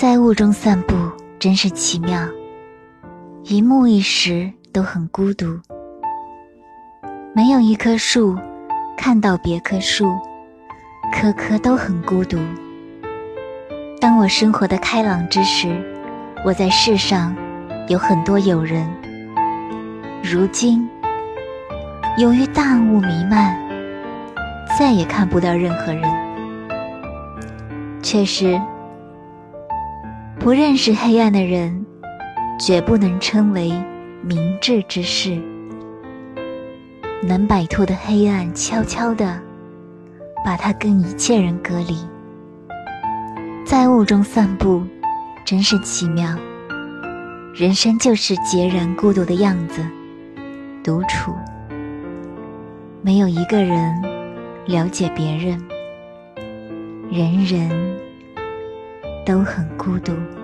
[0.00, 0.96] 在雾中散步
[1.38, 2.26] 真是奇妙，
[3.44, 5.60] 一木一时都很孤独。
[7.34, 8.34] 没有一棵树
[8.96, 10.06] 看到别棵树，
[11.12, 12.38] 棵棵都很孤独。
[14.00, 15.68] 当我生活的开朗之时，
[16.46, 17.36] 我在世上
[17.86, 18.90] 有很多友人。
[20.22, 20.88] 如今，
[22.16, 23.54] 由于大雾弥漫，
[24.78, 26.10] 再也看不到任何人。
[28.02, 28.58] 确实。
[30.40, 31.84] 不认识黑暗的人，
[32.58, 33.70] 绝不能称为
[34.22, 35.38] 明智之士。
[37.22, 39.38] 能摆脱的黑暗，悄悄地
[40.42, 41.94] 把它跟一切人隔离。
[43.66, 44.82] 在雾中散步，
[45.44, 46.34] 真是奇妙。
[47.54, 49.84] 人生就是孑然孤独的样子，
[50.82, 51.34] 独处，
[53.02, 53.94] 没有一个人
[54.64, 55.62] 了解别人，
[57.10, 57.99] 人人。
[59.30, 60.39] 都很孤独。